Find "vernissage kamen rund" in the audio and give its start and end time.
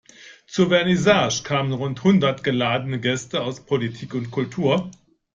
0.69-2.03